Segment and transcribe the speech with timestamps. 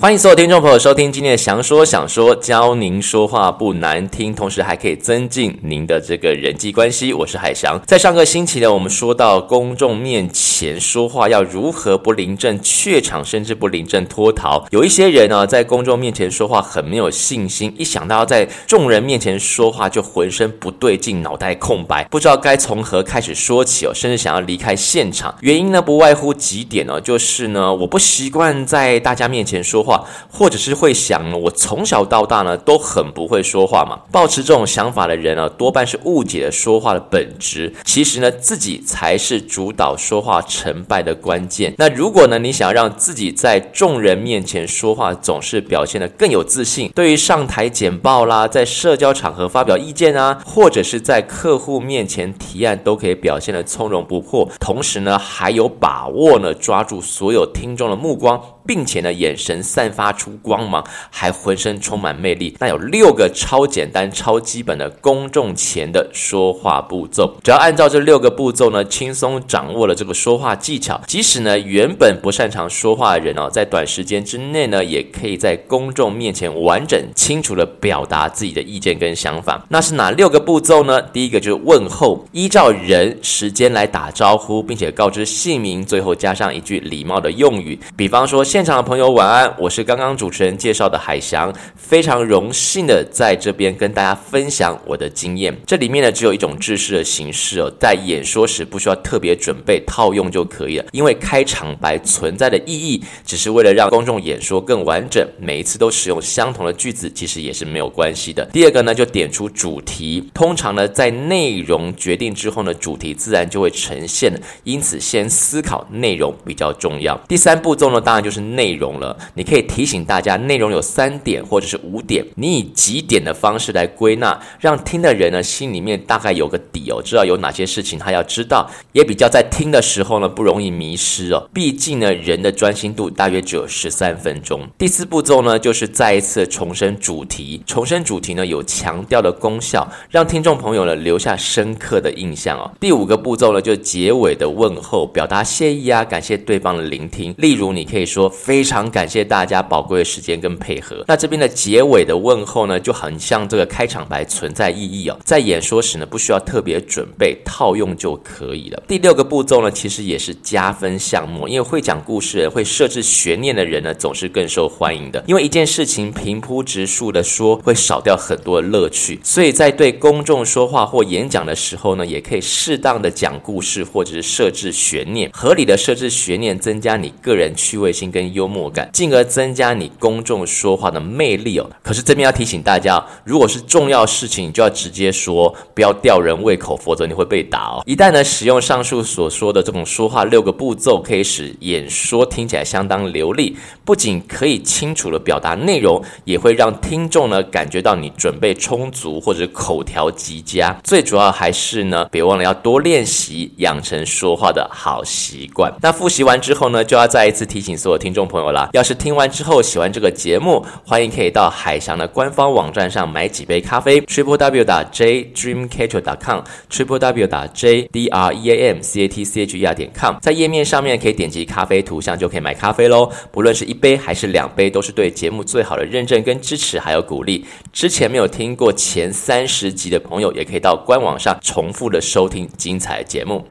[0.00, 7.12] 欢迎所有听众朋友收听今天的祥说想说，教您说话不难听，同时还可以增进您的这个人际关系。
[7.12, 7.82] 我是海翔。
[7.84, 14.64] 在上个星期呢，我们说到公众面前说话要如何不临阵怯场，甚至不临阵脱逃。
[14.70, 25.34] 有一些人呢，在公众面前说话很没有信心，一想到要在众人面前说话就浑身不对劲，脑袋空白，不知道该从何开始说起哦，甚至想要离开现场。
[25.40, 30.04] 原因呢，不外乎几点哦，就是呢，我不习惯在大家面前说话。
[30.30, 33.98] 或者是会想，我从小到大呢都很不会说话嘛。
[34.12, 37.74] 抱持这种想法的人呢，多半是误解了说话的本质。
[37.84, 41.74] 其实呢，自己才是主导说话成败的关键。
[41.78, 58.40] 那如果呢，你想让自己在众人面前说话总是表现得更有自信，对于上台简报啦，在社交场合发表意见啊，或者是在客户面前提案，都可以表现得从容不迫，同时呢，还有把握呢，抓住所有听众的目光。
[58.68, 62.54] 并且呢，眼神散发出光芒，还浑身充满魅力。
[62.60, 79.64] 那有六个超简单、超基本的公众前的说话步骤，只要按照这六个步骤呢，轻松掌握了这个说话技巧，即使呢原本不擅长说话的人哦，在短时间之内呢，也可以在公众面前完整、清楚地表达自己的意见跟想法。
[79.70, 81.00] 那是哪六个步骤呢？
[81.00, 95.56] 第一个就是问候，依照人时间来打招呼，并且告知姓名，最后加上一句礼貌的用语，比方说现现场的朋友晚安，我是刚刚主持人介绍的海翔，非常荣幸的在这边跟大家分享我的经验。
[95.64, 108.44] 这里面呢，只有一种制式的形式哦，在演说时不需要特别准备套用就可以了，因为开场白存在的意义只是为了让公众演说更完整，每一次都使用相同的句子，其实也是没有关系的。
[108.46, 114.32] 第二个呢，就点出主题，通常呢，在内容决定之后呢，主题自然就会呈现，
[114.64, 117.16] 因此先思考内容比较重要。
[117.28, 118.47] 第三步骤呢，当然就是。
[118.54, 131.48] 内容了，你可以提醒大家，内容有三点或者是五点，你以几点的方式来归纳，让听的人呢心里面大概有个底哦，知道有哪些事情他要知道，也比较在听的时候呢不容易迷失哦。
[131.52, 134.66] 毕竟呢人的专心度大约只有十三分钟。
[134.76, 142.70] 第四步骤呢就是再一次重申主题，重申主题呢有强调的功效，让听众朋友呢留下深刻的印象哦。
[142.80, 147.34] 第五个步骤呢就结尾的问候，表达谢意啊，感谢对方的聆听。
[147.38, 148.27] 例如你可以说。
[148.28, 151.04] 非常感谢大家宝贵的时间跟配合。
[151.06, 155.18] 那这边的结尾的问候呢，就很像这个开场白存在意义哦。
[155.24, 158.82] 在演说时呢，不需要特别准备，套用就可以了。
[158.86, 165.24] 第六个步骤呢，其实也是加分项目，因为会讲故事、会设置悬念的人呢，总是更受欢迎的。
[165.26, 169.18] 因为一件事情平铺直述的说，会少掉很多乐趣。
[169.24, 178.17] 所以在对公众说话或演讲的时候呢，也可以适当的讲故事，或者是设置悬念，合理的设置悬念，增加你个人趣味性跟。
[178.18, 181.70] 跟幽默感，进而增加你公众说话的魅力哦。
[181.84, 187.82] 可是这边要提醒大家，如果是重要事情，你就要直接说，不要吊人胃口，否则你会被打哦。
[187.86, 200.76] 一旦呢，使用上述所说的这种说话六个步骤，可以使演说听起来相当流利，不仅可以清楚的表达内容，也会让听众呢感觉到你准备充足或者口条极佳。
[200.82, 205.72] 最主要还是呢，别忘了要多练习，养成说话的好习惯。
[205.80, 208.18] 那复习完之后呢，就要再一次提醒所有听听。
[208.18, 219.02] 众朋友啦，要是听完之后喜欢这个节目，欢迎可以到海翔的官方网站上买几杯咖啡，triple w 打 j dreamcatcher 点 com，triple w 打 j d r e a m c
[219.02, 223.08] a t c h e r 点 com，在页面上面可以点击咖啡图像就可以买咖啡喽。
[223.30, 227.44] 不论是一杯还是两杯，都是对节目最好的认证跟支持，还有鼓励。
[227.72, 233.46] 之前没有听过前三十集的朋友，也可以到官网上重复的收听精彩节目。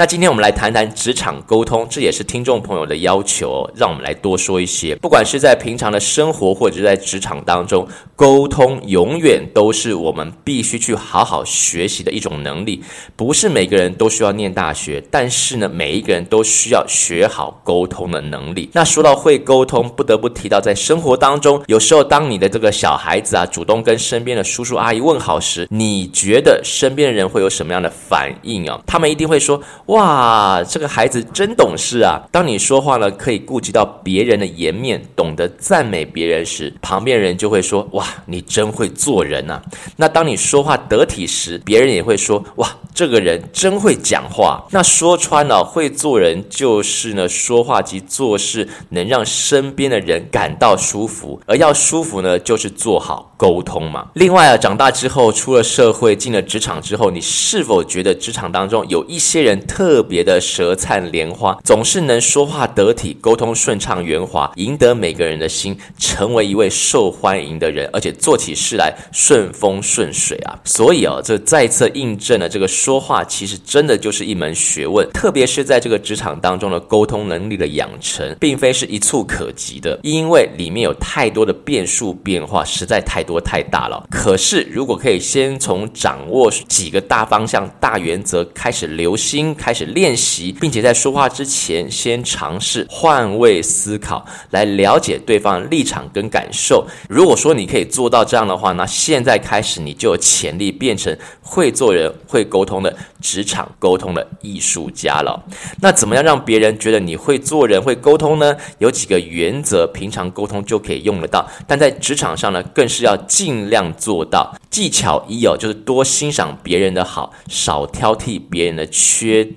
[0.00, 4.96] 那今天我们来谈谈职场沟通，这也是听众朋友的要求，让我们来多说一些。
[4.96, 12.82] 不管是在平常的生活，或者是在职场当中，沟通永远都是我们必须去好好学习的一种能力。
[13.14, 18.70] 不是每个人都需要念大学，但是呢，每一个人都需要学好沟通的能力。
[18.72, 28.80] 那说到会沟通，不得不提到在生活当中，有时候当你的这个小孩子啊，主动跟身边的叔叔阿姨问好时，你觉得身边的人会有什么样的反应啊？
[28.86, 29.62] 他们一定会说。
[29.90, 32.22] 哇，这个孩子真懂事啊！
[32.30, 39.60] 当你说话呢，可以顾及到别人的颜面，懂得赞美别人时，旁边人就会说：哇，你真会做人啊！
[39.96, 42.68] 那当你说话得体时，别人也会说：哇。
[42.92, 44.62] 这个人真会讲话。
[44.72, 54.08] 那说穿了，会做人就是呢，说话及做事能让身边的人感到舒服，而要舒服呢，就是做好沟通嘛。
[54.14, 70.60] 另外啊，长大之后出了社会，进了职场之后，你是否觉得职场当中有一些人特特别的舌灿莲花，总是能说话得体，沟通顺畅圆滑，赢得每个人的心，成为一位受欢迎的人，而且做起事来顺风顺水啊？
[70.64, 84.06] 所以啊，这再次印证了这个说话其实真的就是一门学问，特别是在这个职场当中的沟通能力的养成，并非是一蹴可及的，因为里面有太多的变数变化，实在太多太大了。
[84.10, 96.84] 可是如果可以先从掌握几个大方向、大原则开始留心，开开始练习，并且在说话之前先尝试换位思考，来了解对方立场跟感受。
[97.08, 105.40] 如果说你可以做到这样的话，那现在开始你就有潜力变成会做人、会沟通的职场沟通的艺术家了。
[105.80, 108.56] 那怎么样让别人觉得你会做人、会沟通呢？
[108.78, 114.52] 有几个原则，平常沟通就可以用得到，但在职场上呢，更是要尽量做到。
[114.68, 119.46] 技巧一有，就是多欣赏别人的好，少挑剔别人的缺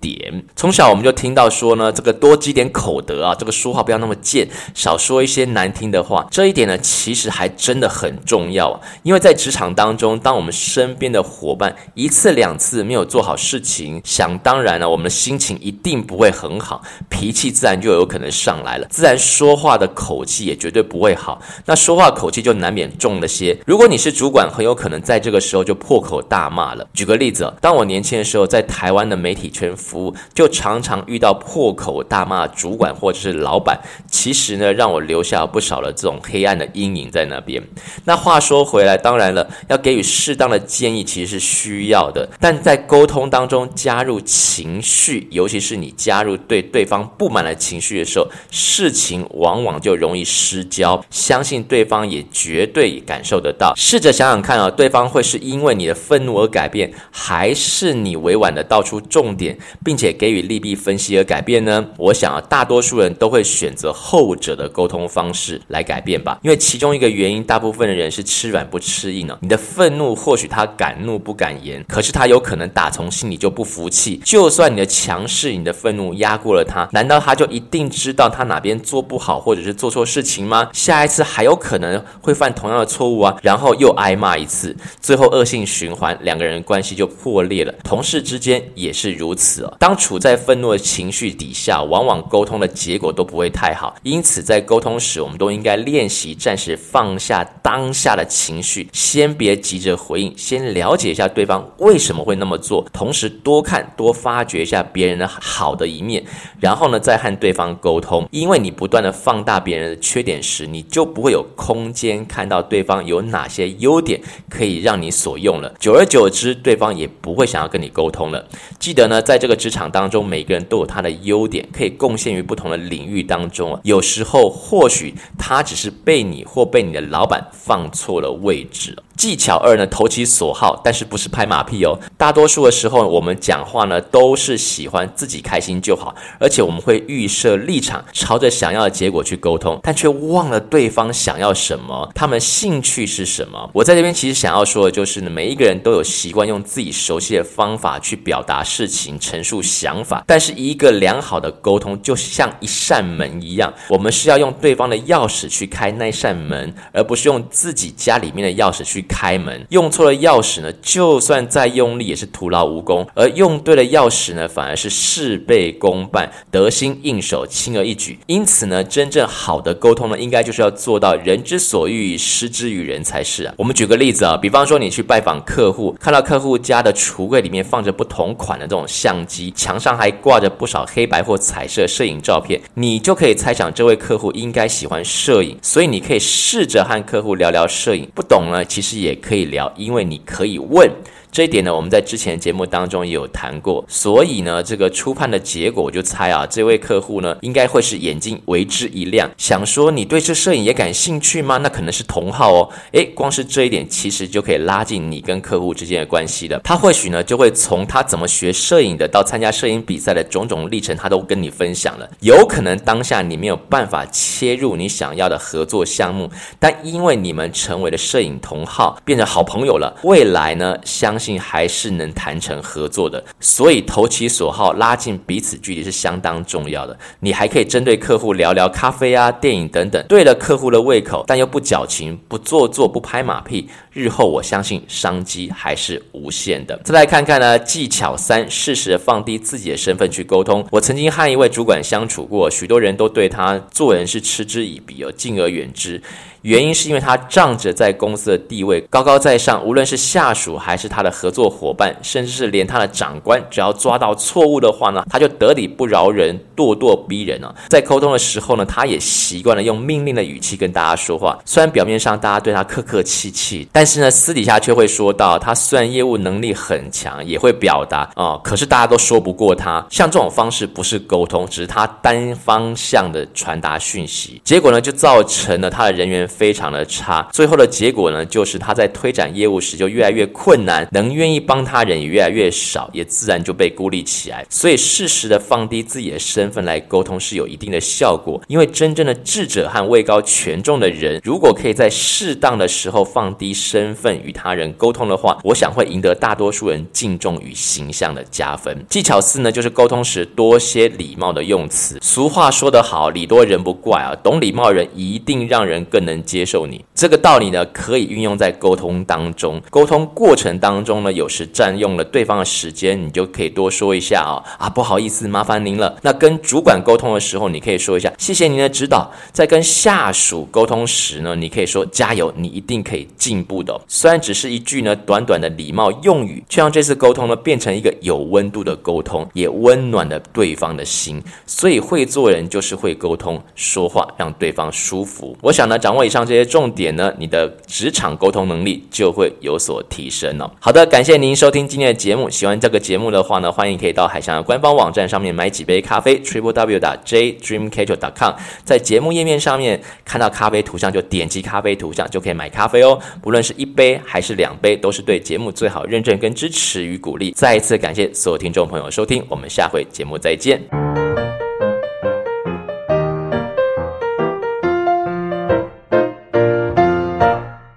[0.00, 0.42] 点。
[0.56, 6.26] 从小我们就听到说呢，这个多积点口德啊，这个说话不要那么贱，少说一些难听的话。
[6.30, 8.80] 这一点呢，其实还真的很重要啊。
[9.04, 21.40] 因为在职场当中，当我们身边的伙伴一次两次没有做好事情，想当然了，我们的心情一定不会很好，脾气自然就有可能上来了，自然说话的口气也绝对不会好。
[21.66, 23.56] 那说话口气就难免重了些。
[23.66, 24.70] 如果你是主管，很有。
[24.80, 26.88] 可能在这个时候就破口大骂了。
[26.94, 33.78] 举个例子，当我年轻的时候，在台湾的媒体圈服务，就常常遇到破口大骂主管或者是老板。
[34.10, 37.62] 其实呢，让我留下了不少的这种黑暗的阴影在那边。
[38.04, 51.04] 那话说回来，当然了，要给予适当的建议其实是需要的，但在沟通当中加入情绪，尤其是你加入对对方不满的情绪的时候，事情往往就容易失焦。
[51.10, 53.74] 相信对方也绝对感受得到。
[53.76, 54.70] 试着想想看啊。
[54.70, 61.86] 对方会是因为你的愤怒而改变，还是你委婉的道出重点，并且给予利弊分析而改变呢？
[61.96, 66.38] 我想啊，大多数人都会选择后者的沟通方式来改变吧。
[66.42, 69.38] 因为其中一个原因，大部分的人是吃软不吃硬呢。
[69.40, 74.20] 你的愤怒或许他敢怒不敢言，可是他有可能打从心里就不服气。
[74.24, 80.68] 就算你的强势、你的愤怒压过了他，难道他就一定知道他哪边做不好，或者是做错事情吗？
[80.72, 84.76] 下一次还有可能会犯同样的错误啊，然后又挨骂一次。
[85.00, 87.72] 最后恶性循环，两个人关系就破裂了。
[87.82, 89.69] 同事之间也是如此哦。
[89.78, 93.94] 当处在愤怒的情绪底下，往往沟通的结果都不会太好。
[94.02, 106.24] 因此，在沟通时，我们都应该练习暂时放下当下的情绪，先别急着回应，先了解一下对方为什么会那么做，同时多看多发掘一下别人的好的一面，
[106.58, 108.28] 然后呢，再和对方沟通。
[108.30, 114.20] 因为你不断的放大别人的缺点时，你就不会有空间看到对方有哪些优点。
[114.48, 118.44] 可以让你所用了，久而久之，对方也不会想要跟你沟通了。
[118.78, 123.80] 记得呢，在这个职场当中，每个人都有他的优点，可以贡献于不同的领域当中啊。
[123.84, 128.96] 有时候，或许他只是被你或被你的老板放错了位置。
[129.20, 132.00] 技巧二呢，投其所好，但是不是拍马屁哦。
[132.16, 143.68] 大多数的时候，我们讲话呢，都是喜欢自己开心就好，而且我们会预设立场，朝着想要的结果去沟通，但却忘了对方想要什么，他们兴趣是什么。
[143.74, 159.04] 我在这边其实想要说的就是呢，每一个人都有习惯用自己熟悉的方法去表达事情、陈述想法，但是一个良好的沟通就像一扇门一样，我们是要用对方的钥匙去开那扇门，而不是用自己家里面的钥匙去。
[159.10, 168.20] 开门用错了钥匙呢，就算再用力也是徒劳无功；而用对了钥匙呢，反而是事倍功半，得心应手，轻而易举。
[168.26, 173.52] 因此呢，真正好的沟通呢，应该就是要做到人之所欲，施之于人才是啊。
[173.58, 188.08] 我们举个例子啊，比方说你去拜访客户，看到客户家的橱柜里面放着不同款的这种相机，墙上还挂着不少黑白或彩色摄影照片，你就可以猜想这位客户应该喜欢摄影，所以你可以试着和客户聊聊摄影。
[188.14, 188.99] 不懂呢，其实。
[189.00, 190.90] 也可以聊，因为你可以问。
[191.32, 201.58] 这一点呢，我们在之前节目当中也有谈过，所以呢，这个初判的结果，我就猜啊，这位客户呢，应该会是眼睛为之一亮，想说你对这摄影也感兴趣吗？
[201.58, 202.68] 那可能是同好哦。
[202.92, 206.60] 诶，光是这一点，其实就可以拉近你跟客户之间的关系了。
[206.64, 212.10] 他或许呢，就会从他怎么学摄影的，到参加摄影比赛的种种历程，他都跟你分享了。
[212.20, 223.22] 有可能当下你没有办法切入你想要的合作项目，但因为你们成为了摄影同好，变成好朋友了，未来呢，相信还是能谈成合作的。
[223.38, 226.98] 所以投其所好，拉近彼此距离是相当重要的。
[227.20, 233.68] 你还可以针对客户聊聊咖啡啊、电影等等，对了客户的胃口，但又不矫情、不做作、不拍马屁。
[233.92, 236.78] 日后我相信商机还是无限的。
[236.84, 240.64] 再来看看呢，技巧三：适时放低自己的身份去沟通。
[240.70, 246.00] 我曾经和一位主管相处过，许多人都对他做人是嗤之以鼻，而敬而远之。
[246.42, 257.54] 原因是因为他仗着在公司的地位高高在上，无论是下属还是他的合作伙伴，甚至是连他的长官，只要抓到错误的话呢，他就得理不饶人，咄咄逼人啊。
[257.68, 261.38] 在沟通的时候呢，他也习惯了用命令的语气跟大家说话。
[261.44, 269.82] 虽然表面上大家对他客客气气，但但是呢，私底下却会说到他虽然业务能力很强，也会表达啊、哦，可是大家都说不过他。
[269.88, 276.28] 像这种方式不是沟通，只是他单方向的传达讯息，结果呢，就造成了他的人缘。
[276.28, 284.44] 非常的差，最后的结果呢，就是他在推展业务时就越来越困难，能愿意帮他人也越来越少，也自然就被孤立起来。
[284.50, 298.84] 所以适时的放低自己的身份来沟通是有一定的效果，因为真正的智者和位高权重的人，如果可以在适当的时候放低身份与他人沟通的话，我想会赢得大多数人敬重与形象的加分。
[298.88, 301.96] 技巧四呢，就是沟通时多些礼貌的用词。
[302.02, 306.84] 俗话说得好，礼多人不怪啊，懂礼貌的人一定让人更能接受你。
[306.96, 309.62] 这个道理呢，可以运用在沟通当中。
[309.70, 315.96] 沟通过程当中呢，有时占用了对方的时间，你就可以多说一下啊、啊，不好意思，麻烦您了。
[316.02, 319.10] 那跟主管沟通的时候，你可以说一下，谢谢您的指导。
[319.32, 331.20] 在跟下属沟通时呢，你可以说加油，你一定可以进步虽然只是一句呢短短的礼貌用语，却让这次沟通呢变成一个有温度的沟通，也温暖了对方的心。
[331.46, 335.36] 所以会做人就是会沟通，说话让对方舒服。
[335.42, 340.50] 我想呢，掌握以上这些重点呢，你的职场沟通能力就会有所提升哦。
[340.60, 342.30] 好的，感谢您收听今天的节目。
[342.30, 348.32] 喜欢这个节目的话呢，欢迎可以到海翔的官方网站上面买几杯咖啡，triplew.jdreamcatcher.com，
[348.64, 352.98] 在节目页面上面看到咖啡图像就点击咖啡图像就可以买咖啡哦。
[353.20, 357.32] 不论是一杯还是两杯，都是对节目最好认证跟支持与鼓励。
[357.32, 360.99] 再一次感谢所有听众朋友收听，我们下回节目再见。